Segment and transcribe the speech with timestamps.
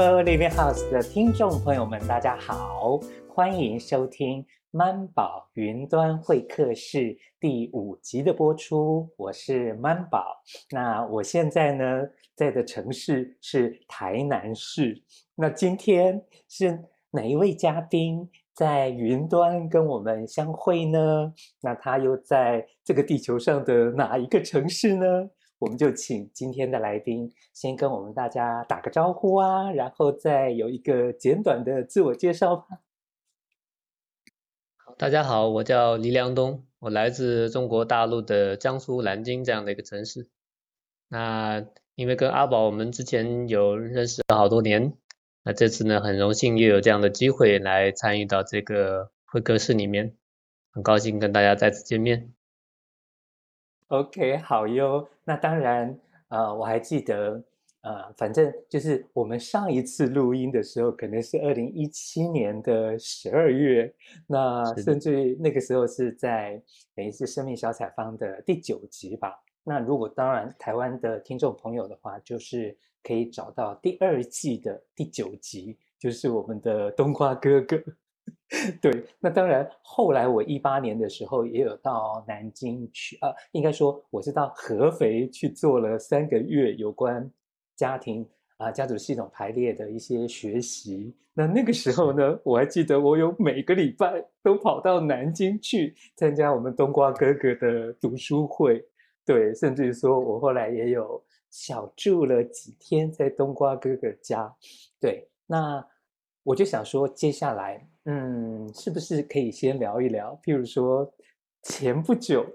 [0.00, 9.06] 嗨，各位 Rainbow Living House 的听众朋友们，大家好，欢迎收听曼宝云端会客室第五集的播出。
[9.18, 10.40] 我是曼宝，
[10.70, 11.84] 那我现在呢
[12.34, 15.02] 在的城市是台南市。
[15.34, 21.30] 那今天是哪一位嘉宾在云端跟我们相会呢？
[21.60, 25.28] 那他又在这个地球上的哪一个城市呢？
[25.60, 32.80] 我们就请今天的来宾先跟我们大家打个招呼啊，然后再有一个简短的自我介绍吧。
[34.96, 40.30] 大家好，我叫黎良东，我来自中国大陆的江苏南京这样的一个城市。
[41.08, 44.94] 那因为跟阿宝我们之前有认识了好多年，
[45.42, 50.16] 那这次呢很荣幸又有这样的机会来参与到这个会客室里面，
[50.72, 52.32] 很高兴跟大家再次见面。
[53.90, 55.04] OK，好哟。
[55.24, 57.42] 那当然，呃，我还记得，
[57.80, 63.92] 呃，反正就是我们上一次录音的时候，可能是二零一七年的十二月。
[64.28, 66.62] 那甚至于那个时候是在
[66.94, 69.34] 等于是生命小采访的第九集吧。
[69.64, 77.76] 那如果当然台湾的听众朋友的话，就是可以找到第二季的第九集，就是我们的冬瓜哥哥。
[78.82, 87.30] 对，那当然，后来我一八年的时候也有到南京去，啊，应该说我是到合肥去做了三个月有关
[87.76, 91.14] 家庭啊家族系统排列的一些学习。
[91.32, 98.84] 那那个时候呢，我还记得我有每个礼拜都跑到南京去参加我们冬瓜哥哥的读书会，
[99.24, 104.52] 对，甚至于说我后来也有小住了几天在冬瓜哥哥家，
[105.00, 105.86] 对，那
[106.42, 107.86] 我就想说接下来。
[108.06, 110.38] 嗯，是不是可以先聊一聊？
[110.42, 111.12] 譬如说，
[111.62, 112.46] 前不久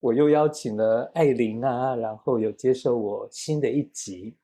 [0.00, 4.34] 我又邀请了艾琳啊，然后有接受我新的一集。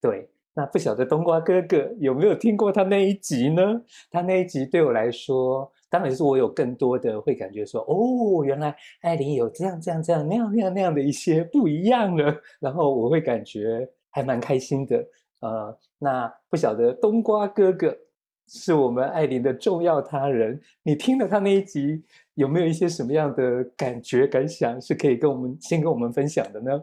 [0.00, 3.82] 对，那不晓得冬瓜哥哥有没有听过他那一集呢？
[4.08, 15.04] 他那一集对我来说，当然是我有更多的会感觉说，哦，原来艾琳有这样这样这样那样那样那样的一些不一样的，然后我会感觉还蛮开心的。
[15.40, 17.98] 呃，那不晓得冬瓜哥哥。
[18.46, 22.02] 是我们艾琳的重要他人，你听了他那一集，
[22.34, 26.82] 有没有一些什么样的感觉感想，是可以跟我们先跟我们分享的呢？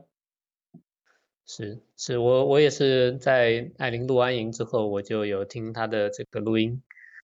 [1.46, 6.82] 是，是我我也是在艾琳录完营之后，我就有听他的这个录音，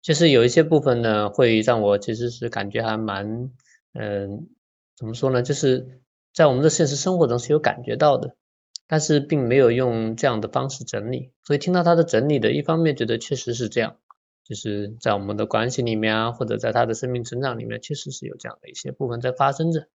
[0.02, 3.50] 就是有一些部分呢，会让我其实是感觉还蛮，
[3.94, 4.48] 嗯、
[4.96, 5.42] 怎么说呢？
[5.42, 6.00] 就是
[6.32, 8.36] 在我们的现实生活中是有感觉到的。
[8.90, 13.98] 但是并没有用这样的方式整理，所以听到他的整理的一方面，觉得确实是这样。
[14.48, 19.88] 就是在我们的关系里面啊，或者在他的生命成长里面，确实是有这样的一些部分在发生着。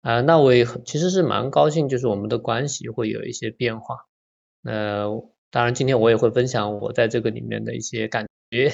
[0.00, 4.06] 啊、那我也其实是蛮高兴，就是我们的关系会有一些变化。
[4.62, 5.08] 呃，
[5.50, 8.72] 当然今天我也会分享我在这个里面的一些感觉。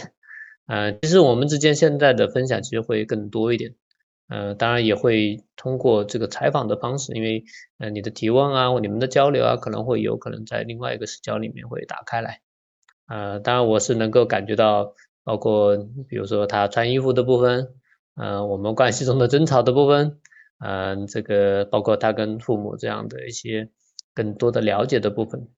[0.67, 3.75] 呃，其实我们之间现在的分享其实会更多一点。
[4.29, 7.45] 呃，当然也会通过这个采访的方式，因为
[7.79, 12.41] 呃你的提问啊，或你们的交流啊，可能会有可能在另外一个视角里面会打开来。
[13.13, 15.77] 呃，当然我是能够感觉到，包括
[16.09, 17.75] 比如说他穿衣服的部分，
[18.15, 20.19] 呃，我们关系中的争吵的部分，
[20.61, 23.69] 嗯、这个包括他跟父母这样的一些
[24.15, 25.51] 更多的了解的部分。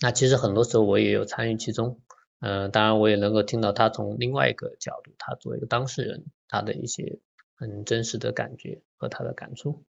[0.00, 2.00] 那其实很多时候我也有参与其中，
[2.40, 7.18] 嗯、当然我也能够听到他从另外一个角度，他作为一个当事人，他的一些
[7.56, 9.84] 很真实的感觉和他的感触。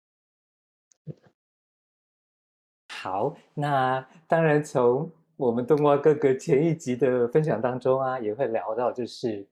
[2.89, 5.09] 好，那当然从。
[5.41, 9.43] 我们冬瓜哥哥前一集的分享当中啊，也会聊到，就是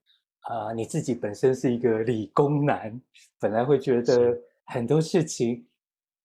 [0.42, 3.02] 啊、呃，你自己本身是一个理工男，
[3.40, 5.66] 本来会觉得很多事情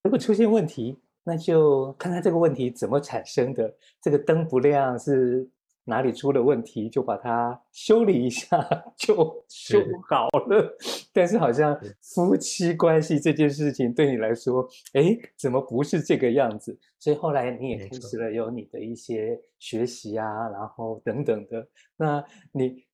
[0.02, 3.74] 如果出现问题，那就看看这个问题怎么产生的。
[4.02, 5.48] 这个灯不亮是
[5.84, 8.58] 哪里出了问题，就把它修理一下
[8.96, 9.14] 就
[9.48, 9.78] 修
[10.08, 10.76] 好了。
[11.12, 16.78] 但是好像夫妻关系这件事情对你来说，哎，怎么不是这个样子？
[16.98, 21.68] 所以后来你也开始了有你的一些学习啊，然后等等的。
[21.96, 22.84] 那你，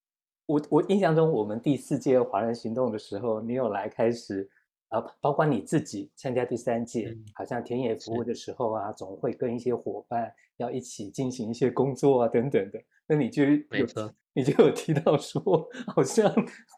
[0.47, 4.51] 我我印象中，我们第四届华人行动的时候，你有来开始。
[4.91, 12.81] 啊，包括你自己参加第三届，好像田野服务的时候啊，总会跟一些伙伴要一起进行一些工作啊，等等的。
[13.07, 16.33] 那你就有，你就有提到说， 好像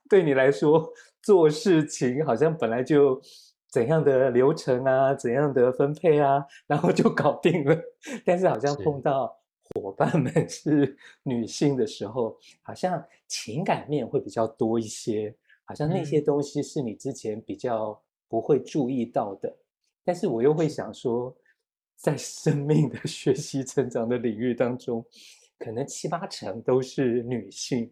[0.09, 0.91] 对你来说
[1.23, 3.21] 做事情好像本来就
[3.71, 7.77] 怎样的流程啊，怎样的分配啊，然后就搞定了。
[8.25, 9.37] 但是好像碰到
[9.75, 15.35] 伙伴们是女性的时候，好像情感面会比较多一些。
[15.65, 17.99] 好像那些东西是你之前比较
[18.29, 19.57] 不会注意到的，
[20.05, 21.35] 但是我又会想说，
[22.03, 25.05] 在生命的学习成长的领域当中，
[25.57, 27.89] 可能七八成都是女性。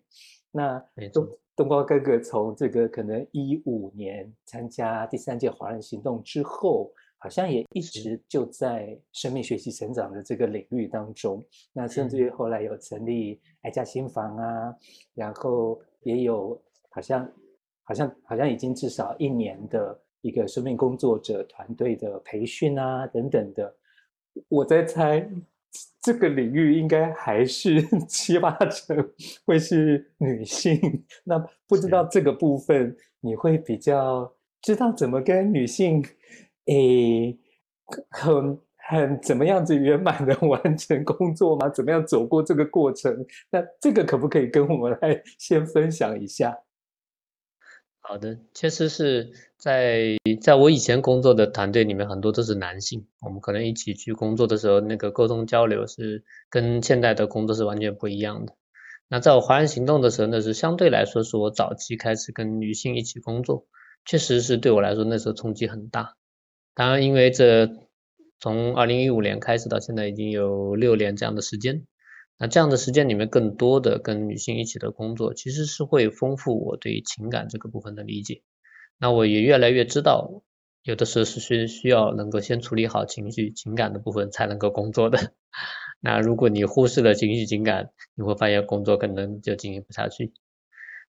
[0.50, 11.40] 那没错冬冬瓜哥哥从这个可能一五年参加第三届华人行动之后，好像也一直就在生命学习成长的这个领域当中。
[11.72, 14.74] 那甚至于后来有成立爱家心房啊，
[15.14, 17.32] 然后也有好像
[17.84, 23.72] 好像好像已经至少一年的一个生命工作者团队的培训啊等等的。
[24.48, 25.28] 我在猜，
[26.00, 29.10] 这个领域应该还是 七八成
[29.44, 31.04] 会是女性。
[31.24, 31.38] 那
[31.68, 34.32] 不知道这个部分，你会比较
[34.62, 36.04] 知道怎么跟女性，
[36.66, 37.38] 诶，
[38.10, 41.68] 很很怎么样子圆满的 完成工作吗？
[41.68, 43.24] 怎么样走过这个过程？
[43.50, 46.56] 那这个可不可以跟我们来先分享一下？
[48.10, 53.06] 好的，确实是在在我以前工作的团队里面，很多都是男性。
[53.20, 58.56] 我们可能一起去工作的时候，那个沟通交流是跟现在的工作是完全不一样的。
[59.06, 63.68] 那在我华人行动的时候，那是相对来说是我早期开始跟女性一起工作，
[64.04, 66.16] 确实是对我来说那时候冲击很大。
[66.74, 67.70] 当然，因为这
[68.40, 71.86] 从二零一五年开始到现在已经有六年这样的时间。
[72.42, 78.40] 那这样的时间里面，更多的跟女性一起的工作，其实是会丰富我对于情感这个部分的理解。
[78.98, 80.42] 那我也越来越知道，
[80.82, 85.34] 有的时候是需需要能够先处理好情绪、情感的部分，才能够工作的。
[86.00, 90.32] 那如果你忽视了情绪、情感，你会发现工作可能就进行不下去。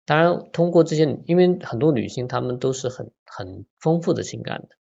[0.03, 4.75] 当然，通过这些，因为很多女性她们都是很很丰富的情感的，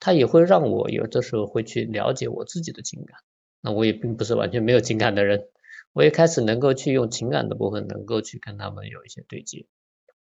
[0.00, 3.16] 她也会让我有的时候会去了解我自己的情感。
[3.62, 5.48] 那我也并不是完全没有情感的人。
[5.94, 9.64] 我也开始能够去用情感的部分，能够去跟他们有一些对接。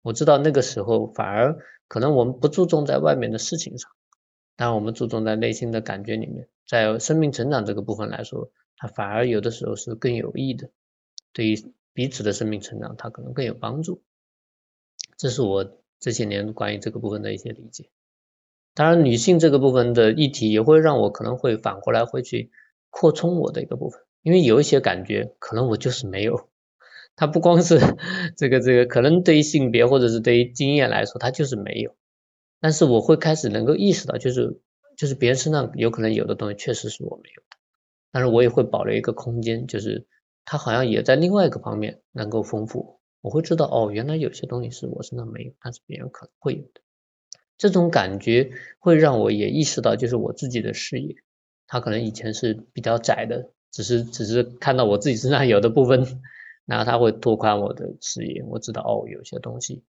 [0.02, 1.58] 我知道那个时候反而
[1.88, 3.90] 可能我们不注重在外面的事情上，
[4.54, 10.70] 但我们注重在内心的感觉里面，在生命成长这个部分来说，它反而有的时候是更有益的，
[11.32, 14.02] 对于彼此的生命成长，它可能更有帮助。
[15.16, 17.88] 这是我这些年关于这个部分的一些理解。
[18.74, 22.50] 当然，女性这个部分的议题也会让我可能会反过来会去
[22.90, 24.02] 扩充我的一个部分。
[24.22, 26.48] 因为有一些感觉，可能我就是没有。
[27.16, 27.78] 它不光是
[28.36, 31.94] 这个这个，可能对于性别或者是对于经验来说，它就是没有。
[32.60, 34.60] 但是我会开始能够意识到，就是
[34.96, 37.56] 就是别人身上有可能有的东西，确实是我没有的。
[38.12, 40.06] 但是我也会保留一个空间，就是
[40.44, 43.00] 它好像也在另外一个方面能够丰富。
[43.20, 46.80] 我会知道，哦，原来有些东西是我身上没有，但是别人可能会有的。
[47.58, 51.14] 这种感觉会让我也意识到，就是我自己的视野，
[51.66, 53.50] 它可能以前是比较窄的。
[53.72, 56.20] 只是只是看到我自己身上有的部分，
[56.66, 58.44] 然后他会拓宽我的视野。
[58.44, 59.82] 我知道哦，有些东西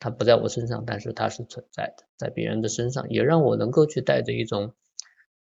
[0.00, 4.74] 它不在我身上，但是它是存在的，在别人的身上，也让我能够去带着一种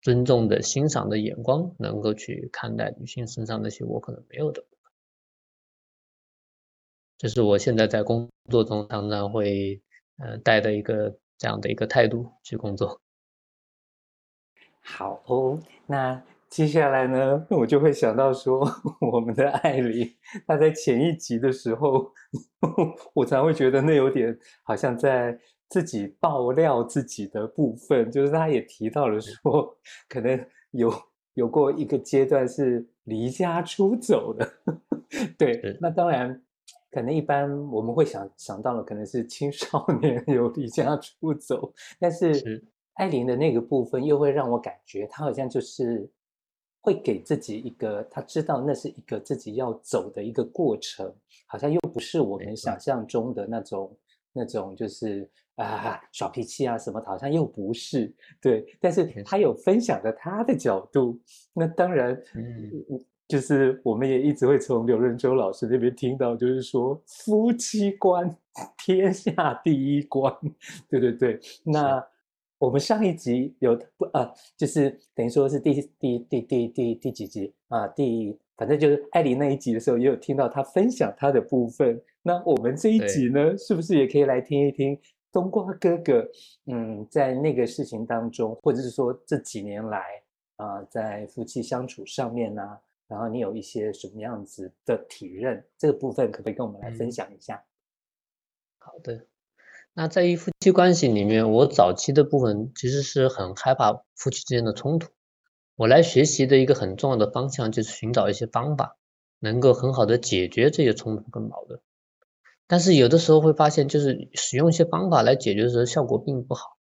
[0.01, 4.65] 尊重的欣赏的眼光，能够去看待女性身上那些我可能没有的。
[7.19, 9.83] 这是我现在在工作中常常会
[10.17, 12.99] 呃带的一个这样的一个态度去工作。
[14.81, 16.23] 好哦，那。
[16.55, 18.65] 接下来呢， 我就会想到说，
[19.13, 20.09] 我们的艾琳，
[20.47, 22.09] 她在前一集的时候，
[23.13, 25.37] 我常会觉得那有点好像在
[25.69, 29.77] 自己爆料自己的部分，就是她也提到了说，
[30.09, 30.95] 可能有
[31.35, 34.49] 有过一个阶段是离家出走的。
[35.37, 36.41] 对，那当然，
[36.93, 46.09] 可能一般我们会想想到了可能是青少年有离家出走，但是艾琳的那个部分又会让我感觉，她好像就是。
[46.85, 51.11] 会给自己一个，他知道那是一个自己要走的一个过程，
[51.47, 53.97] 好像又不是我们想象中的那种
[54.35, 58.67] 那种，就是啊耍脾气啊什么，好像又不是对。
[58.83, 61.19] 但是他有分享的他的角度，
[61.55, 62.71] 那当然，嗯，
[63.27, 68.31] 就是我们也一直会从刘润洲老师那边听到，就是说夫妻观
[68.85, 70.31] 天下第一关，
[70.91, 72.07] 对对对，那。
[72.59, 77.87] 我们上一集有不啊，就是等于说是第第第第第第几集啊？
[77.89, 82.01] 第反正就是艾琳那一集的时候，也有听到他分享他的部分。
[82.23, 84.99] 那我们这一集呢，是不是也可以来听一听
[85.33, 86.27] 冬瓜哥哥？
[86.67, 90.23] 嗯，在那个事情当中，或者是说这几年来
[90.57, 95.63] 啊，在夫妻相处上面呢、啊，然后你有一些什么样子的体认？
[95.77, 97.57] 这个部分可不可以跟我们来分享一下？
[97.57, 97.67] 嗯、
[98.79, 99.27] 好的。
[99.97, 105.11] 那在于夫妻关系里面，我早期的部分其实是很害怕夫妻之间的冲突。
[105.77, 108.97] 我来学习的一个很重要的方向就是寻找一些方法，
[109.39, 111.81] 能够很好的解决这些冲突跟矛盾。
[112.67, 116.77] 但是有的时候会发现，就是使用一些方法来解决的时候，效果并不好。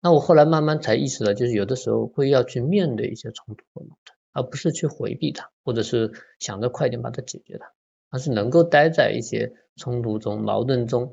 [0.00, 4.16] 那我后来慢慢才意识到，就是有的时候会要去面对一些冲突和矛盾。
[4.34, 7.70] 而不是去回避它，或者是想着快点把它解决它，
[8.08, 11.12] 而是能够待在一些冲突中、矛盾中，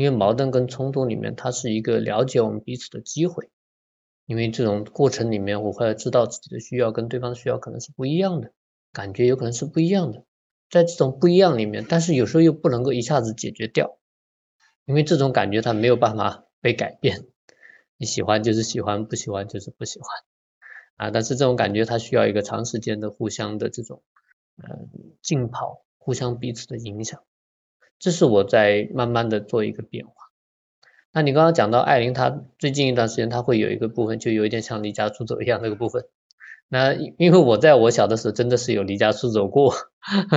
[0.00, 3.50] 因为矛盾跟冲突里面，它是一个了解我们彼此的机会。
[4.24, 8.50] 因为这种过程里面，我会知道自己的需要跟对方的需要可能是不一样的，
[8.94, 10.24] 感觉有可能是不一样的。
[10.70, 13.98] 在这种不一样里面，但是有时候又不能够一下子解决掉，
[14.86, 17.26] 因为这种感觉它没有办法被改变。
[17.98, 20.08] 你喜欢就是喜欢，不喜欢就是不喜欢，
[20.96, 21.10] 啊！
[21.10, 24.02] 但是这种感觉它需要一个长时间的互相的这种，
[24.56, 24.78] 呃，
[25.20, 27.22] 浸泡，互相彼此的影响。
[28.00, 30.12] 这是我在慢慢的做一个变化。
[31.12, 36.06] 那你刚刚讲到艾琳，她最近一段时间她会有一个部分，就有一点像离家出走一样那个部分。
[36.68, 39.74] 那因为我在我小的时候真的是有离家出走过，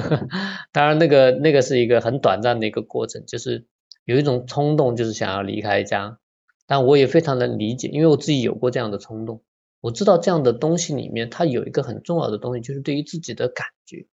[0.74, 3.66] 当然那个那个是一个很短暂的一个过程，就是
[4.04, 6.18] 有一种冲动，就是想要离开家。
[6.66, 9.44] 但我也非常能理解，因为我自己有过这样的冲动。
[9.80, 14.08] 我知道这样的东西里面，它有一个很重要的东西，就是对于自己的感觉。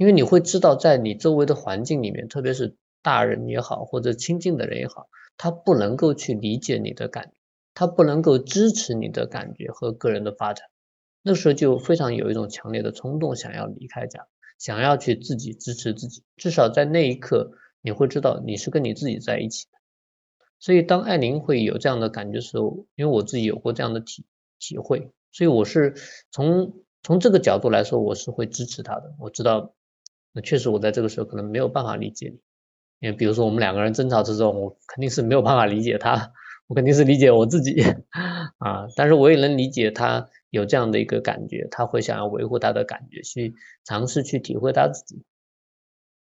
[0.00, 7.32] 因为你会知道，在你周围的环境里面，特别是大人也好，或者亲近的人也好，他不能够去理解你的感觉，
[7.74, 10.68] 他不能够支持你的感觉和个人的发展。
[11.20, 14.26] 那时候就非常有一种强烈的冲动，想要离开家，
[14.58, 16.22] 想要去自己支持自己。
[16.38, 17.52] 至少在那一刻，
[17.82, 19.72] 你会知道你是跟你自己在一起的。
[20.58, 24.24] 所以当艾琳会有这样的感觉的时候，因为我自己有过这样的体
[24.58, 25.92] 体会，所以我是
[26.30, 29.14] 从从这个角度来说，我是会支持她的。
[29.18, 29.74] 我知道，
[30.32, 36.32] 那确实我在这个时候可能没有办法理解你，因为比如说我们两个人争吵之中，我肯定是没有办法理解他，
[36.68, 37.82] 我肯定是理解我自己
[38.58, 40.28] 啊，但是我也能理解他。
[40.50, 45.22] 有这样的一个感觉，他会想要维护他的感觉，去尝试去体会他自己，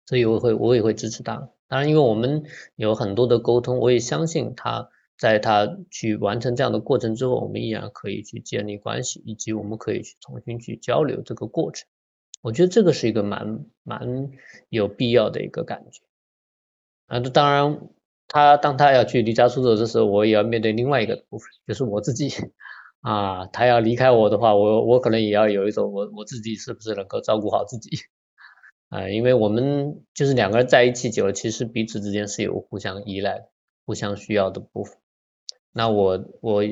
[0.06, 1.50] 所以我会我也会支持他。
[1.68, 2.44] 当然，因为我们
[2.74, 11.86] 有很多的沟通，我也相信他在他去完成这样的过程之后，我们依然可以去建立关系，以及我们可以去重新去交流这个过程。
[12.44, 14.30] 我觉得这个是一个蛮蛮
[14.68, 16.02] 有必要的一个感觉。
[17.06, 17.88] 啊，当然，
[18.28, 22.28] 他当他要去离家出走的时候，我也要面对另外一个部分，就是我自己。
[23.00, 27.96] 啊，他要离开我的话，我我可能也要有一种我我自己是不是能够照顾好自己
[28.90, 29.08] 啊？
[29.08, 33.46] 因为我们就是两个人在一起久了，其实彼此之间是有互相依赖、
[33.86, 34.98] 互相需要的部分。
[35.72, 36.62] 那我我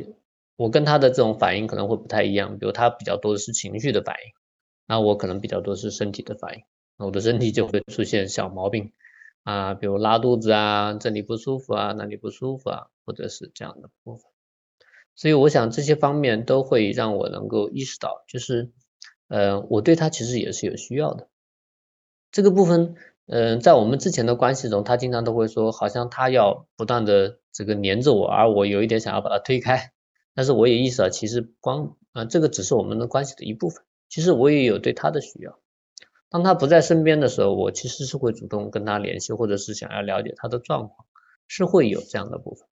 [0.57, 4.33] 我跟他的这种反应可能会不太一样，比如他比较多的是情绪的反应，
[4.93, 6.65] 那我可能比较多是身体的反应。
[6.99, 8.93] 那我的身体就会出现小毛病
[9.43, 14.31] 啊，比如拉肚子啊，这里不舒服啊，那里不舒服啊，或者是这样的部分。
[15.15, 18.71] 所以我想这些方面都会让我能够意识到，就是，
[19.29, 21.31] 呃，我对他其实也是有需要的。
[22.31, 22.95] 这个部分，
[23.29, 29.93] 嗯、在我们之前的关系中，他经常都会说，好像他要不断的这个黏着我，而我有一点想要把他推开。
[30.35, 33.83] 但是我也意识到，其实光，啊、这个只是我们的关系的一部分。
[34.13, 35.59] 其实我也有对他的需要。
[36.29, 41.07] 当他不在身边的时候，我其实是会主动跟他联系，或者是想要了解他的状况，
[41.49, 42.69] 是会有这样的部分。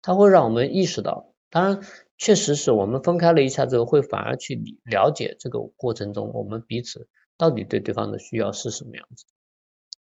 [0.00, 1.34] 他会让我们意识到。
[1.50, 1.82] 当然，
[2.16, 9.26] 确实是我们分开了一下之后，会反而去了解这个过程中我们彼此到底对对方的需要是什么样子。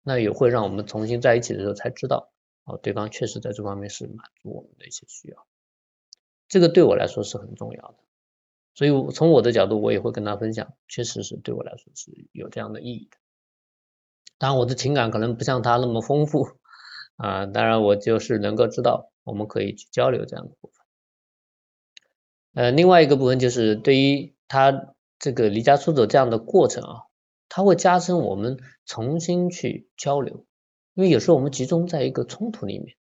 [0.04, 2.32] 那也会让我们重新在一起的时候才知道，
[2.64, 5.46] 哦，对方确实在这方面是满足我们的一些需要。
[6.48, 7.96] 这个对我来说是很重要的，
[8.78, 13.18] 所以从我的角度，我也会跟他分享，确实是对我来说是有这样的意义的。
[14.38, 16.48] 当然，我的情感可能不像他那么丰富
[17.16, 20.86] 啊，当然我就是能够知道我们可以去交流这样的部分。
[22.54, 27.02] 呃，另外一个部分就是对于他这个离家出走这样的过程啊，
[27.50, 30.46] 他会加深我们重新去交流，
[30.94, 32.96] 因为有时候我们集中在一个冲突里面，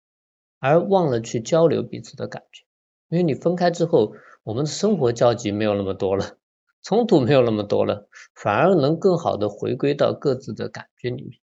[0.60, 2.64] 而忘了去交流彼此的感觉。
[3.08, 6.36] 因为你分开之后，我们的生活交集没有那么多了，
[6.82, 11.40] 冲突没有那么多了，反而能更好的回归到各自的感觉里面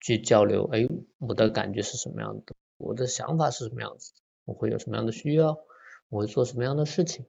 [0.00, 0.68] 去交流。
[0.72, 0.86] 哎，
[1.18, 2.54] 我的感觉是什么样的？
[2.76, 4.12] 我的想法是什么样子？
[4.44, 5.58] 我会有什么样的需要？
[6.08, 7.26] 我会做什么样的事情？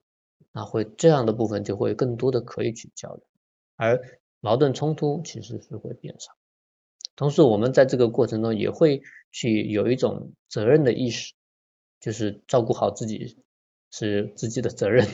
[0.51, 3.23] 那会这样的部分就会更多的可以去交流，
[3.75, 3.99] 而
[4.39, 6.31] 矛盾冲突其实是会变少。
[7.15, 11.33] 同时，我们在这个过程中也会去有一种责任的意识，
[11.99, 13.43] 就是照顾好自己
[13.91, 15.07] 是自己的责任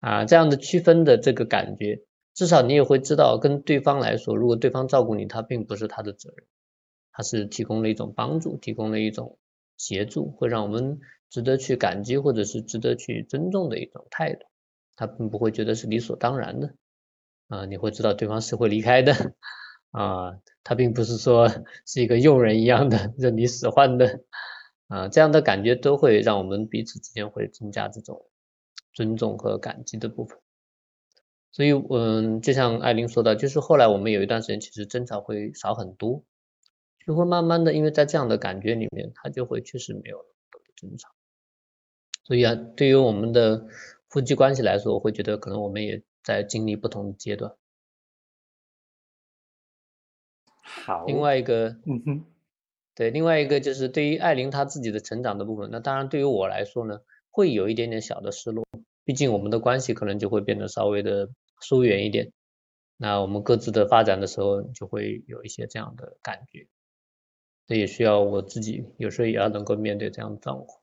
[0.00, 2.02] 啊，这样的区分的这个感觉，
[2.34, 6.46] 至少你也会知道，跟对方来说，如果对方照顾你，他并不是他的责任，
[7.12, 9.38] 他是提供了一种帮助，提供了一种
[9.76, 11.00] 协助，会让我们。
[11.32, 14.44] 值得去感激，或者是值得去尊重的一种态度，
[14.96, 16.74] 他并不会觉得是理所当然的，
[17.48, 19.14] 啊，你会知道对方是会离开的，
[19.92, 21.48] 啊，他并不是说
[21.86, 24.20] 是一个佣人一样的任你使唤的，
[24.92, 28.26] 啊，这样的感觉都会让我们彼此之间会增加这种
[28.92, 30.38] 尊重和感激的部分。
[31.50, 36.22] 所以，嗯，就像艾琳说的，就是后来我们有一段时间，其实争吵会少很多，
[37.06, 40.26] 就会慢慢的，因为在这样的感觉里面，他就会确实没有了
[40.76, 41.08] 争吵。
[42.24, 43.66] 所以啊，对于我们的
[44.10, 47.54] 夫妻关系来说，我会觉得可能我们也在经历不同的阶段。
[50.62, 52.24] 好，另外一个，嗯哼，
[52.94, 58.66] 对，另外一个就是对于艾琳她自己的成长的部分，那当然对于我来说呢，会有一点点小的失落，
[59.04, 61.28] 毕竟我们的关系可能就会变得稍微的。
[61.64, 62.32] 疏远一点，
[62.96, 66.66] 那我们各自的发展的时候，就会有一些这样的感觉。
[67.68, 70.80] 这也需要我自己有时候也要能够面对这样的状况。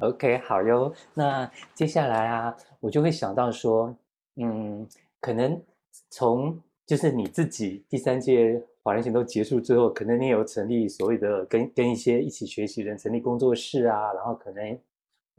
[0.00, 0.94] OK，好哟。
[1.14, 3.96] 那接下来啊，我就会想到说，
[4.34, 4.86] 嗯，
[5.18, 5.64] 可能
[6.10, 14.76] 从就是你自己第三届华人行动结束之后，可能你有成立所谓的跟跟一些一起学习人成立工作室啊，然后可能。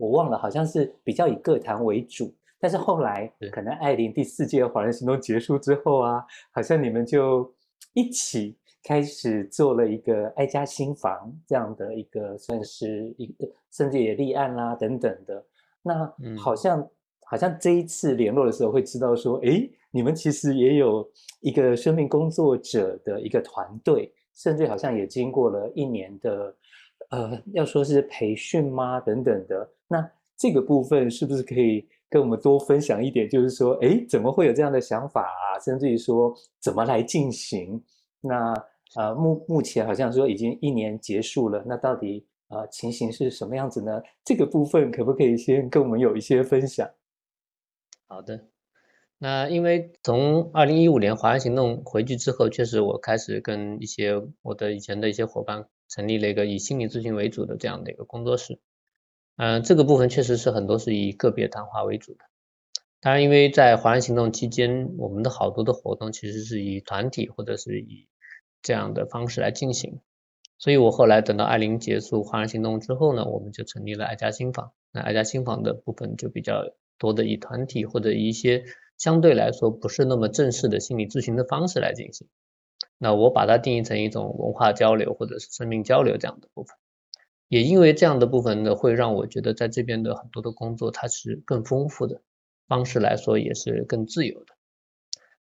[0.02, 7.54] 我忘了，好像是比较以个谈为主，但是后来可能艾琳第四届华人行动结束之后啊，好像你们就
[7.92, 15.46] 一起开始做了一个爱家新房这样的一个，算是一个，甚至也立案啦等等的。
[15.82, 16.90] 那好像、嗯、
[17.26, 21.10] 好像这一次联络的时候会知道说，诶，你们其实也有
[21.42, 26.56] 一个生命工作者的一个团队，甚至好像也经过了一年的。
[27.12, 29.00] 呃，要说是培训吗？
[29.00, 33.28] 等等的，那这个部分是不是可以跟我们多分享一点？
[33.28, 35.58] 就是说，哎，怎么会有这样的想法啊？
[35.60, 37.84] 甚至于说，怎么来进行？
[38.22, 38.54] 那
[38.96, 44.00] 呃，目目前好像说已经一年结束了，那到底呃情形是什么样子呢？
[44.24, 46.88] 这个部分可不可以先跟我们有一些分享？
[48.08, 48.40] 好的，
[49.20, 55.68] 那因为从二零一五年华人行动回去之后，确实我开始跟一些我的以前的一些伙伴。
[55.92, 58.60] 成立了一个以心理咨询为主的这样的一个工作室，
[59.38, 62.20] 嗯、这个部分确实是很多是以个别谈话为主的。
[63.02, 68.08] 当然，因为在华人行动期间，我们的好多的活动其实是以团体或者是以
[68.62, 70.00] 这样的方式来进行，
[70.60, 74.74] 所以我后来等到二零结束华人行动之后呢，我们就成立了爱家心房。
[74.92, 78.64] 那爱家心房的部分就比较多的以团体或者一些
[79.00, 82.28] 相对来说不是那么正式的心理咨询的方式来进行。
[83.00, 86.76] 那我把它定义成一种文化交流或者是生命交流这样的部分，
[87.48, 92.22] 也因为这样的部分呢，会让我觉得在这边的很多的工作它是更丰富的，
[92.68, 94.54] 方式来说也是更自由的。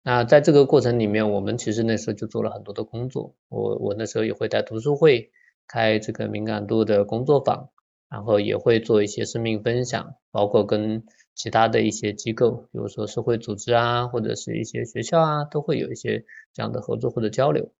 [0.01, 5.31] 那在这个过程里面，我们其实那时候就做了很多的工作，我我那时候也会在读书会
[5.67, 7.69] 开这个敏感度的工作坊，
[8.13, 11.04] 然后也会做一些生命分享，包括跟。
[11.36, 17.71] 其他的一些机构，比如说社会组织啊，或者是一些学校啊，都会有一些这样的合作或者交流。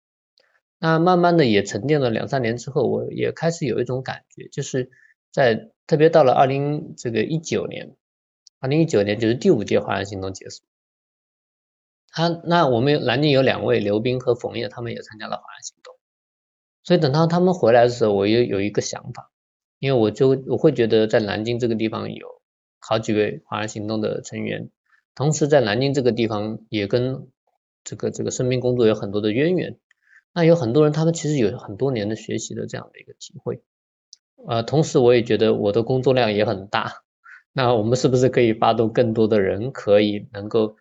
[0.80, 4.90] 那慢慢的也沉淀了两三年之后，我也开始有一种感觉，就是
[5.30, 7.94] 在特别到了二零这个一九年，
[8.58, 10.64] 二零一九年就是第五届华人行动结束。
[12.10, 15.94] 他那我们南京有两位刘斌和冯叶，他们也参加了华人行动。
[16.82, 19.30] 所以等到他们回来的时候，我也有一个想法，
[19.78, 22.34] 因为我就我会觉得在南京这个地方有。
[22.86, 24.68] 好几位华人行动的成员，
[25.14, 27.28] 同时在南京这个地方也跟
[27.82, 29.78] 这个这个生命工作有很多的渊源。
[30.34, 33.62] 那有很多人，他们其实有很多年的学习的这样的一个体会。
[34.46, 36.92] 呃，同时我也觉得我的工作量也很大。
[37.54, 40.76] 那我们是不是可以发动更多的人，可以能够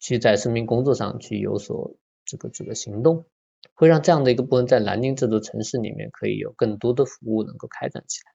[0.00, 3.24] 去在生命工作上去有所这个这个行动，
[3.74, 8.32] 会让这样的一个部分在南京这座城市里面可以有更多的服务能够开展起来。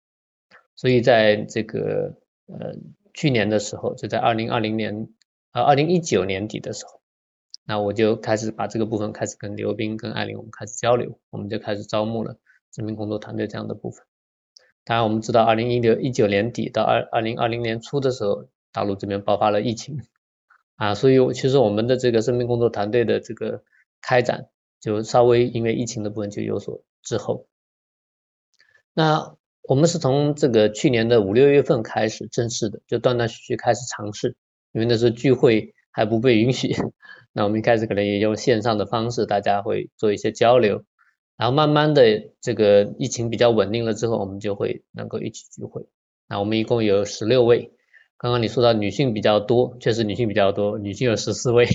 [0.75, 2.19] 所以在这个。
[2.47, 2.75] 呃，
[3.11, 5.09] 去年的时候，就在二零二零年，
[5.51, 7.01] 呃，二零一九年底的时候，
[7.65, 12.37] 那我就开始把这个部分开始跟刘斌、跟艾琳我们开始交流，我们就开始招募了
[12.71, 14.05] 生命工作团队这样的部分。
[14.83, 20.03] 当然，我们知道二零一六一九年底到二二零二零年初的时候，大陆这边爆发了疫情，
[20.75, 23.63] 啊，所以其实我们的这个生命工作团队的这个
[24.01, 27.47] 开展，就稍微因为疫情的部分就有所滞后。
[28.93, 29.35] 那。
[29.67, 34.35] 我们是从这个去年的五六月份开始正式的，就断断续续开始尝试，
[34.73, 36.75] 因为那时候聚会还不被允许，
[37.33, 40.83] 那我们一开始可能也用线上的方式，大家会做一些交流，
[41.35, 45.87] 然后慢慢的这个疫情比较稳定了之后，我们就会能够一起聚会。
[46.27, 47.71] 那我们一共有十六位，
[48.17, 51.65] 刚刚你说到女性比较多，确实女性比较多，女性有十四位，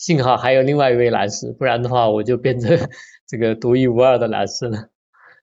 [0.00, 2.70] 幸好还有另外一位男士，不然的话我就变成
[3.28, 4.88] 这个独一无二的男士了。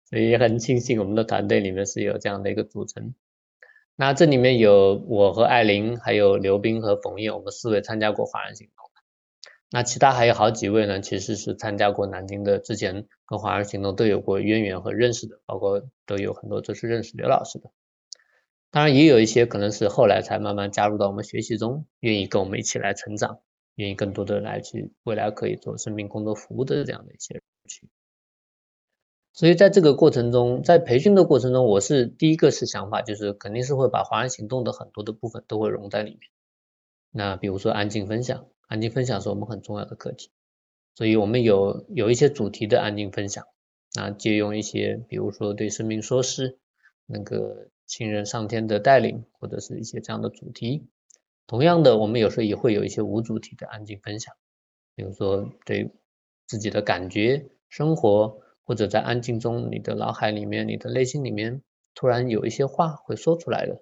[0.09, 3.13] 所以也很庆幸我们的团队里面是有这样的一个组成。
[3.95, 8.89] 那这里面有我和艾琳，还有刘斌和冯叶，我们四位参加过华人行动。
[9.69, 17.69] 那其他还有好几位呢，其实是参加过南京的，之前跟华人行动都有过渊源和认识的，包括都有很多都是认识刘老师的。
[18.71, 23.39] 当然，也有一些可能是后来才慢慢加入到我们学习中，愿意跟我们一起来成长，
[23.77, 27.89] 愿意更多的来去未来可以做生命工作服务的这样的一些人群。
[29.33, 36.19] 所以在这个过程中，在培训的过程中，我是第一个是想法，就是肯定是会把华人行动的很多的部分都会融在里面。
[37.11, 40.29] 那比如说安静分享，安静分享是我们很重要的课题，
[40.93, 43.45] 所以我们有有一些主题的安静分享，
[43.95, 46.59] 那借用一些，比如说对生命说诗，
[47.05, 47.69] 那个。
[47.87, 50.89] 信任上天的带领，或者是一些这样的主题。
[51.47, 54.35] 同样的，我们有时候也会有一些无主题的安静分享，
[54.95, 55.89] 比如说对
[56.45, 61.63] 自己的感觉、生活，或者在安静中，你的脑海里面、你的内心里面
[61.95, 63.81] 突然有一些话会说出来的，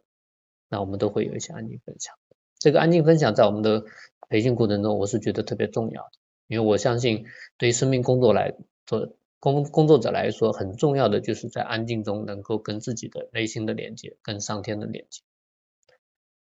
[0.69, 2.15] 那我们都会有一些安静分享。
[2.59, 3.83] 这个安静分享在我们的
[4.29, 6.11] 培训过程中，我是觉得特别重要的，
[6.47, 7.25] 因为我相信
[7.57, 8.53] 对于生命工作来
[8.85, 9.15] 做。
[9.37, 15.21] 工工作者来说，很重要的就是在安静中能够跟自己的内心的连接，跟上天的连接。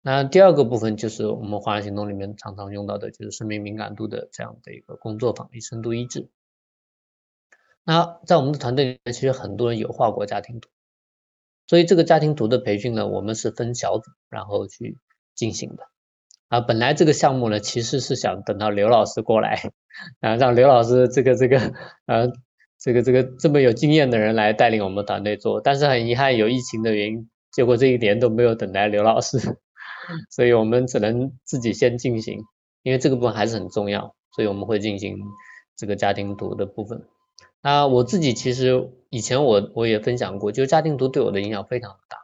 [0.02, 6.28] 那第二个部分就是我们华人行动里面常常用到的，就是生命敏感度的这样的一个工作坊，以深度医治。
[7.84, 10.68] 那在我们的团队里面，其实很多人有画过家庭图，
[11.66, 14.98] 所以这个家庭图的培训呢，我们是分小组然后去
[15.34, 15.88] 进行的。
[16.48, 19.70] 啊，本来这个项目呢，其实是想等到刘老师过来，
[20.20, 21.58] 啊，让刘老师这个这个
[22.06, 22.32] 呃。
[22.82, 29.36] 这个这个这么有经验的人来带领我们团队做，但是很遗憾有疫情的原因，结果这一年都没有等来刘老师，
[30.30, 32.44] 所以我们只能自己先进行，
[32.82, 35.18] 因为这个部分还是很重要，所以我们会进行
[35.76, 37.04] 这个家庭图的部分。
[37.62, 42.18] 那我自己其实以前我我也分享过，就是家庭图对我的影响非常大，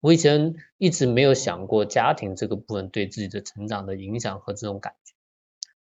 [0.00, 5.14] 我以前一直没有想过家庭这个部分对自己的成长的影响和这种感觉。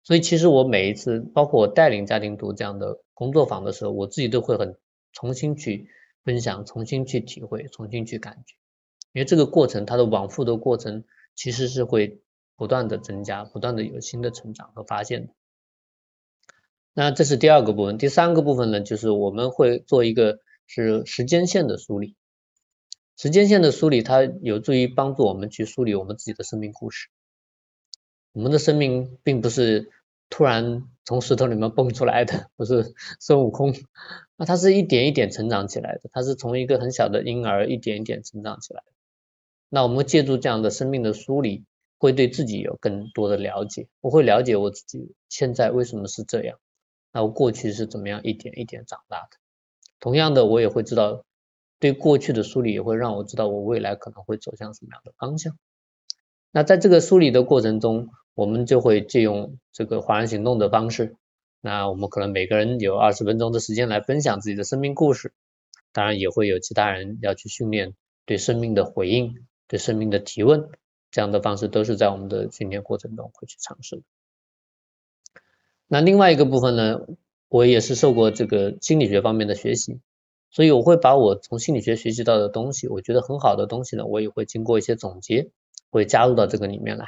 [0.04, 4.76] 所以其实我每一次，包括我带领家庭图这样的工作坊的时候，我自己都会很
[5.14, 5.88] 重新去
[6.24, 8.56] 分享，重新去体会，重新去感觉，
[9.14, 11.04] 因为这个过程它的往复的过程
[11.40, 12.20] 其实是会
[12.58, 15.34] 不断的增加，不断的有新的成长和发现的。
[16.94, 22.18] 那这是第二个部分，第三个部分呢，就是我们会做一个是时间线的梳理，
[23.16, 27.08] 时间线的梳理它有助于帮助我们去梳理我们自己的生命故事。
[28.34, 29.90] 我们的生命并不是
[30.30, 33.74] 突然从石头里面蹦出来的，不是孙悟空，
[34.36, 38.92] 那它是一点一点成长起来的，它是从一个很小的婴儿一点一点成长起来的。
[39.70, 41.64] 那我们借助这样的生命的梳理，
[41.98, 43.88] 会对自己有更多的了解。
[44.02, 46.58] 我会了解我自己现在为什么是这样，
[47.14, 49.38] 那我过去是怎么样一点一点长大的。
[50.00, 51.24] 同样的，我也会知道，
[51.80, 55.58] 对过去的梳理也会让我知道我未来可能会走向什么样的方向。
[56.52, 61.16] 那在这个梳理的过程中，我们就会借用这个华人行动的方式。
[61.62, 65.34] 那我们可能每个人有二十分钟的时间来分享自己的生命故事，
[65.92, 67.94] 当然也会有其他人要去训练
[68.26, 69.36] 对生命的回应、
[69.70, 70.68] 对生命的提问，
[71.12, 74.04] 这样的方式都是在我们的训练过程中会去尝试。
[75.88, 77.00] 那另外一个部分呢，
[77.48, 80.02] 我也是受过这个心理学方面的学习，
[80.50, 85.52] 所以我会把我从心理学学习到的东西，我觉得很好的东西呢，我也会经过一些总结。
[85.92, 87.08] 会加入到这个里面来，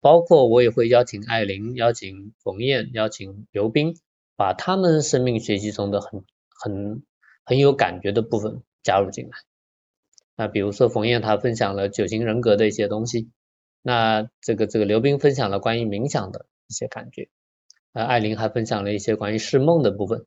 [0.00, 3.96] 包括我也会邀请艾琳、邀请冯燕、邀请刘冰，
[4.36, 7.02] 把他们生命学习中的很很
[7.42, 9.32] 很有感觉的部分加入进来。
[10.36, 13.30] 那比如说冯燕她分享了九型人格的一些东西，
[13.82, 17.28] 那这个这个刘冰分享了关于冥想的一些感觉，
[17.92, 20.26] 呃，艾琳还分享了一些关于释梦的部分。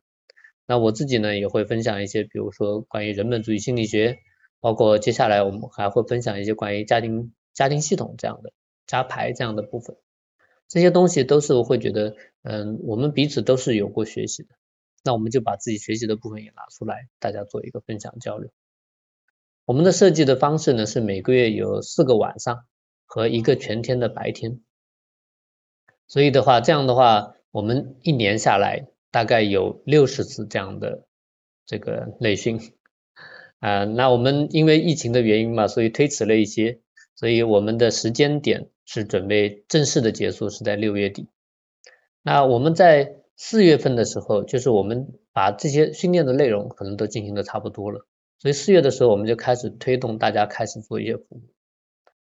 [0.65, 4.17] 那我自己呢也会分享一些，比如说关于人本主义心理学，
[4.59, 7.31] 包括接下来我们还会分享一些关于家庭。
[7.51, 8.53] 家庭系统这样的
[8.87, 9.97] 家排这样的部分，
[10.69, 14.49] 这些东西都是我会觉得，嗯，我们彼此都是有过学习的，
[15.03, 18.49] 那我们就把自己学习的部分也拿出来，大家做一个分享交流。
[19.69, 22.65] 我们的设计的方式呢，是每个月有四个晚上
[23.05, 24.61] 和一个全天的白天，
[26.07, 31.05] 所以的话，这样的话，我们一年下来大概有六十次这样的
[31.67, 32.59] 这个内训，
[33.59, 36.79] 啊，那我们因为疫情的原因嘛，所以推迟了一些。
[37.13, 41.27] 所以我们的时间点是准备正式的结束是在六月底。
[42.23, 48.07] 那我们在四月份的时候，就是我们把这些训练的内容可能都进行的差不多了。
[48.39, 51.41] 所以四月的时候，我们就开始推动大家开始做一些服务。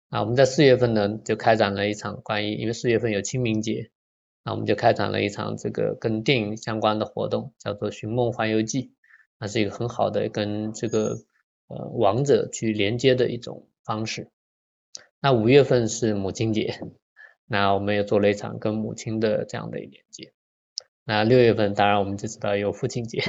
[0.09, 3.91] 那我们在四月份呢，就开展了一场关于，因为四月份有清明节，
[4.43, 8.83] 那我们就开展了一场这个跟电影相关的活动，叫做《寻梦环游记》。
[9.37, 11.17] 那是一个很好的跟这个
[11.67, 14.31] 呃王者去连接的一种方式。
[15.19, 16.79] 那五月份是母亲节，
[17.45, 20.31] 那我们也做了一场跟母亲的这样的一连接。
[21.03, 23.21] 那六月份当然我们就知道有父亲节，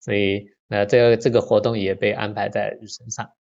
[0.00, 3.32] 所以那这个这个活动也被安排在日程上。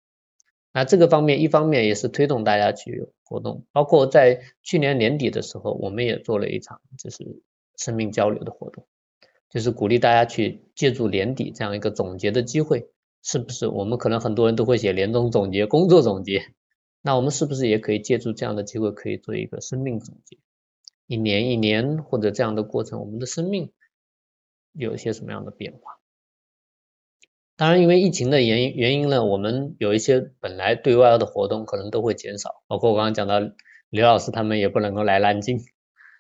[0.74, 7.42] 那这个方面一方面也是推动大家去活动，包括在去年年底的时候，我们也做了一场就是
[7.76, 8.86] 生命交流的活动，
[9.50, 12.90] 就是鼓励大家去借助年底这样一个总结的机会，
[13.24, 16.54] 是不是我们可能很多人都会写年终总结、工作总结，
[17.02, 20.38] 那我们是不是也可以借助这样的机会，可以做一个生命总结？
[21.08, 23.72] 一年一年或者这样的过程，我们的生命
[24.74, 25.98] 有一些什么样的变化？
[27.58, 33.40] 当然，因为疫情的原因原因呢，我们有一些本来对外的活动可能都会减少，包括我刚刚讲到
[33.90, 35.60] 刘老师他们也不能够来南京，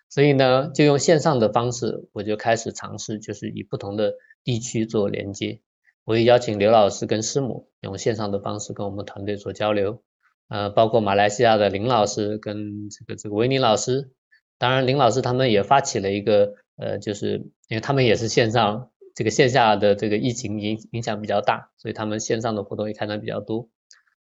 [0.09, 5.61] 所以呢，就用线上的方式，我就开始尝试，就是以不同的地区做连接。
[6.05, 10.01] 我也邀请刘老师跟师母用线上的方式跟我们团队做交流，
[10.47, 14.09] 呃，包括马来西亚的林老师跟这个这个维尼老师。
[14.57, 23.67] 当然，林老师他们也发起了一个，呃，就是因为他们也是线上，这个线下的这个疫情影影响比较大，所以他们线上的活动也开展比较多。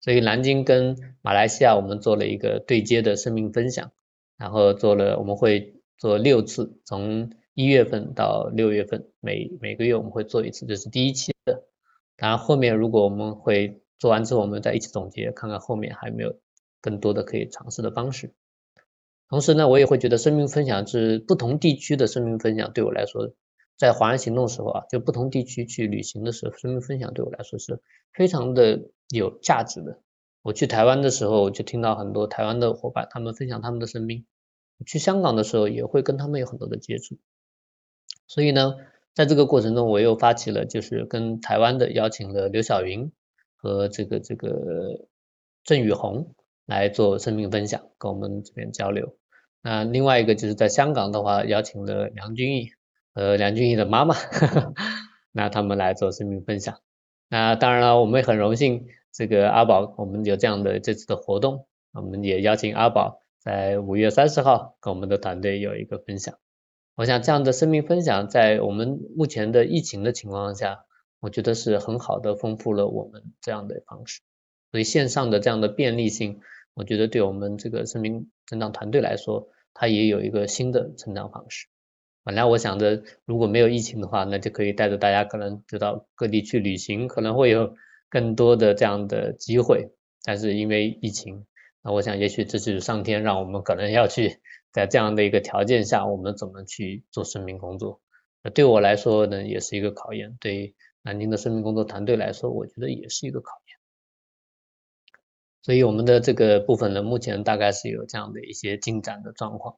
[0.01, 3.91] 所以南京跟马来西亚我们做了一个对接的生命分享，
[4.35, 11.67] 然后做了我们会做六次，从一月份到六月份，每每个月我们会做一次，这是第一期的。
[12.17, 16.39] 当然后面如果我们会做完之后，我们再一起总结，看看后面还有没有
[16.81, 18.33] 更多的可以尝试的方式。
[19.29, 23.33] 同时呢，我也会觉得生命分享是不同地区的生命分享，对我来说，
[23.79, 27.81] 在华人行动的时候啊，就不同地区去旅行的时候，生命分享对我来说是
[28.13, 30.01] 非常的有价值的。
[30.41, 34.25] 我去台湾的时候，就听到很多台湾的伙伴他们分享他们的生命；
[34.85, 37.17] 去香港的时候，也会跟他们有很多的接触。
[38.27, 38.75] 所以呢，
[39.13, 43.13] 在这个过程中，我又发起了，就是跟台湾的邀请了刘晓云
[43.55, 45.07] 和这个这个
[45.63, 49.17] 郑宇红来做生命分享，跟我们这边交流。
[49.61, 52.71] 那另外一个就是在香港的话，邀请了梁君毅
[53.13, 54.73] 和梁俊毅的妈妈，呵呵，
[55.31, 56.79] 那他们来做生命分享。
[57.29, 66.35] 那当然了，我们也很荣幸，这个阿宝，我们有这样的这次的活动，我们也邀请阿宝在五月三十号跟我们的团队有一个分享。
[66.95, 70.85] 我想这样的生命分享，在我们目前的疫情的情况下，
[71.19, 74.21] 我觉得是很好的丰富了我们这样的方式。
[74.71, 76.39] 所以线上的这样的便利性。
[76.75, 81.67] 我觉得对我们这个生命成长团队来说，它也有一个新的成长方式。
[82.29, 87.75] 本来我想着，如果没有疫情的话，那就可以带着大家可能就到各地去旅行，可能会有
[88.07, 89.89] 更多的这样的机会。
[90.23, 91.47] 但是因为疫情，
[91.81, 97.99] 那我想也许这是上天让我们可能要去在这样的一个条件下，我们怎么去做生命工作？
[98.43, 100.37] 那对我来说呢，也是一个考验。
[100.39, 103.77] 对南京的生命工作团队来说，我觉得也是一个考验。
[105.63, 109.77] 所以我们的这个部分呢，目前大概是有这样的一些进展的状况。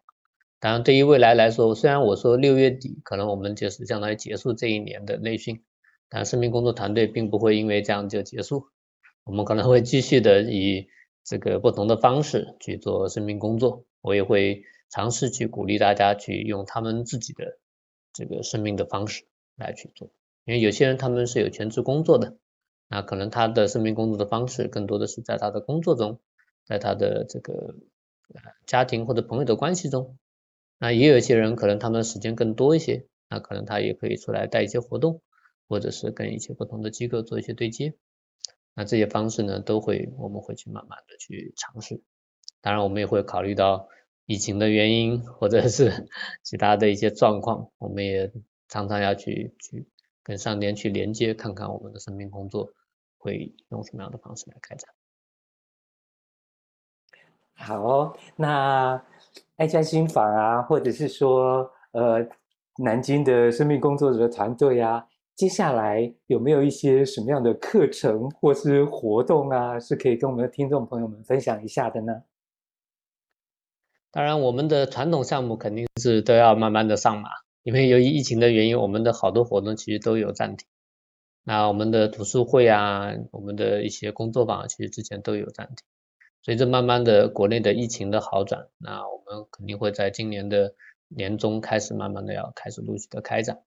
[0.61, 5.63] 当然，对于未来来说，虽然我说六月底可能我们就是相当于结束这一年的内训，
[6.07, 8.67] 但生命工作团队并不会因为这样就结束，
[9.23, 10.87] 我们可能会继续的以
[11.23, 13.85] 这个不同的方式去做生命工作。
[14.01, 17.57] 我也会尝试去鼓励大家去用他们自己的
[18.13, 19.23] 这个生命的方式
[19.55, 20.11] 来去做，
[20.45, 22.37] 因为有些人他们是有全职工作的。
[22.87, 26.19] 那可能他的生命工作的方式更多的是在他的工作中，
[26.67, 27.73] 在他的这个
[28.33, 30.19] 呃家庭或者朋友的关系中。
[30.81, 35.21] 那也有一些人可能他们时间更多一些，那可能他也可以出来带一些活动，
[35.69, 37.93] 或者是跟一些不同的机构做一些对接。
[38.73, 42.01] 那这些方式呢，都会我们会去慢慢的去尝试。
[42.61, 43.89] 当然，我们也会考虑到
[44.25, 46.09] 疫情的原因，或者是
[46.41, 48.33] 其他的一些状况，我们也
[48.67, 49.87] 常常要去去
[50.23, 52.73] 跟上天去连接，看看我们的生命工作。
[53.23, 54.91] 会用什么样的方式来开展？
[57.53, 59.05] 好，那
[59.61, 62.17] 爱家心房啊，或者是说呃
[62.83, 72.23] 南京的生命工作者的团队啊，接下来有没有一些什么样的课程或是活动啊，是可以跟我们的听众朋友们分享一下的呢？
[74.09, 77.29] 当然，我们的传统项目肯定是都要慢慢的上马，
[77.61, 80.67] 因为由于疫情的原因，我们的好多活动其实都有暂停。
[81.43, 85.75] 那我们的读书会啊，我们的一些工作坊，其实之前都有暂停。
[86.43, 90.73] 随着慢慢的国内的疫情的好转，那我们肯定会在今年的
[91.07, 93.61] 年中开始慢慢的要开始陆续的开展。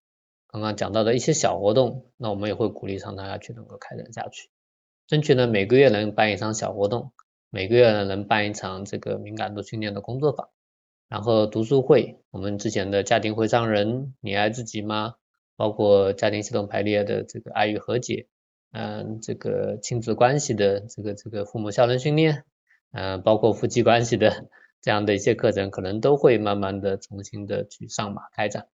[0.48, 4.50] 刚刚讲到的一些小活动，那我们也会鼓励上大家去能够开展下去，
[5.06, 7.12] 争取呢每个月能办一场小活动，
[7.50, 10.48] 每个月呢能办一场这个敏感度训练的工作坊，
[11.08, 15.14] 然后读书会，我们之前的家庭会上人，你爱自己吗？
[15.56, 18.26] 包括家庭系统排列的这个爱与和解，
[18.72, 22.44] 嗯，这个亲子关系的这个这个父母效能训练，
[22.96, 24.48] 嗯，包括夫妻关系的
[24.80, 28.68] 这样的一些课程，可能都会慢慢的重新的去上马开展。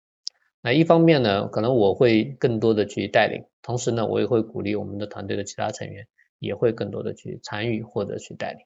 [0.63, 8.61] 那一方面呢，可能我会更多的去带领，同时呢，我也会鼓励我们的团队的其他成员也会更多的去参与或者去带领。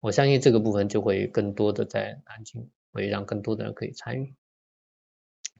[0.00, 4.34] 我相信这个部分就会更多的在南京，会让更多的人可以参与。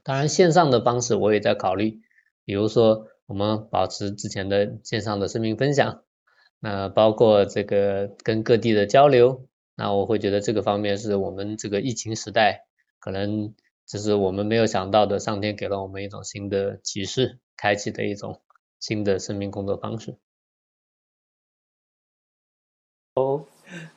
[0.03, 2.01] 当然，线上的方式我也在考虑，
[2.45, 6.03] 比如说我们保持之前的线上的生命分享，
[6.65, 12.65] 那包括这个跟各地的交流，那我会觉得这个方面是我们这个疫情时代
[12.99, 18.41] 可能就是我们没有想到的，上天给了我们一种新的启示，开启的一种
[18.81, 20.17] 新的生命工作方式。
[23.17, 23.45] 哦，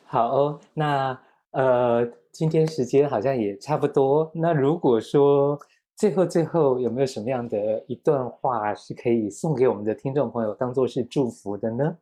[0.04, 1.18] 好哦，那
[1.52, 5.58] 呃，今天时间好像也差不多，那如果说。
[5.96, 11.98] 最后，最后有没有什么样的一段话是可以送给我们的听众朋友，当做是祝福的呢？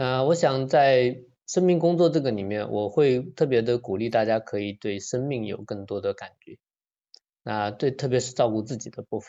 [0.00, 6.56] 那我想在生命工作这个里面，我会特别的鼓励大家可以对生命有更多的感觉。
[7.42, 9.28] 那对，特别是照顾自己的部分，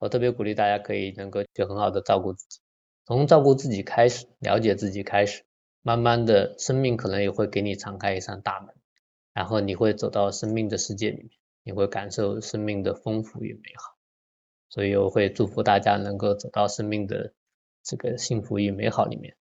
[0.00, 2.58] 我特别鼓励大家可以能够就很好的照顾自己，
[3.06, 5.44] 从照顾自己开始，了解自己开始，
[5.82, 8.74] 慢慢的生命可能也会给你敞开一扇大门，
[9.32, 11.30] 然后你会走到生命的世界里面。
[11.62, 13.96] 你会感受生命的丰富与美好，
[14.68, 17.34] 所以我会祝福大家能够走到生命的
[17.84, 19.36] 这个幸福与美好里面。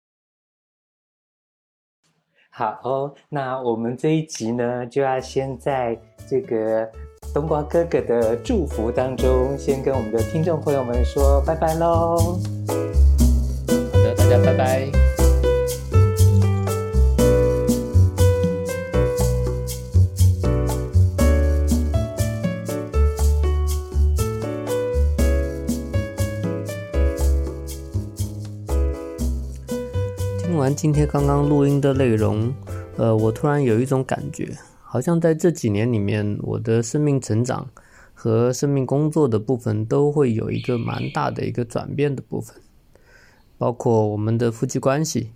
[2.58, 6.90] 好哦，那我们这一集呢，就要先在这个
[7.34, 12.16] 冬瓜哥哥的祝福当中，先跟我们的听众朋友们说拜拜喽。
[12.18, 15.05] 好的，大家拜拜。
[30.74, 32.54] 今天刚刚录音的内容，
[32.96, 37.70] 呃，我突然有一种感觉，好像在这几年里面，我的生命成长
[38.14, 42.56] 和生命工作的部分都会有一个蛮大的一个转变的部分，
[43.58, 45.32] 包括我们的夫妻关系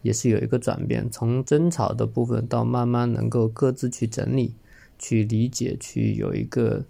[0.00, 4.54] 也是有一个转变，从争吵的部分到慢慢能够各自去整理、
[4.98, 6.84] 去理解、去有一个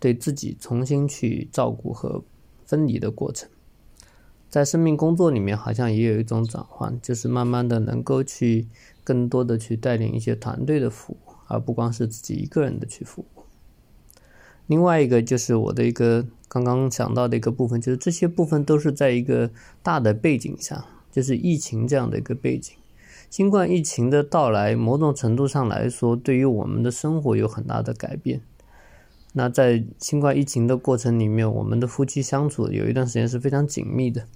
[0.00, 2.22] 对自己重新去照顾和
[2.64, 3.48] 分离的过程。
[4.48, 8.66] 在生命工作里面，好像也有一种转换，就是慢慢的能够去
[9.04, 13.42] 更多的去带领一些团队的服务，而不光是自己一个人的去服务。
[14.66, 19.50] 另外一个就是我的一个刚刚想到的一个部分，就是这些部分都是在一个
[19.82, 22.74] 大的背景下，就是疫情这样的一个背景。
[23.30, 28.40] 新冠疫情的到来，某种程度上来说，对于我们的生活有很大的改变。
[29.34, 34.26] 那在新冠疫情的过程里面，我们的夫妻相处有一段时间是非常紧密的。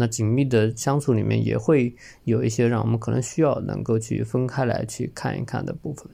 [0.00, 6.06] 那紧密的相处里面，也会有一些让我们可能需要能够去分开来去看一看的部分。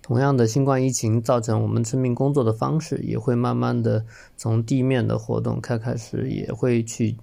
[0.00, 4.06] 同样的，新冠疫情造成我们生命工作的方式，也会慢慢的
[4.38, 7.16] 从地面的活动开开始，也会去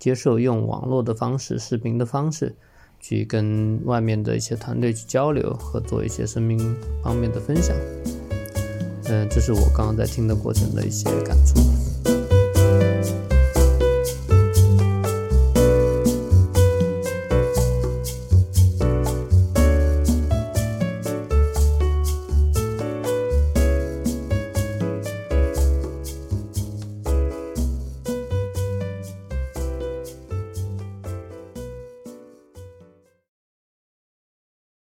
[0.00, 2.56] 接受用网络的方式、视频的方式，
[2.98, 6.58] 去跟外面的一些团队去交流和做一些生命
[7.04, 7.76] 方面的分享。
[9.04, 11.85] 嗯，这是我刚刚在听的过程的一些感触。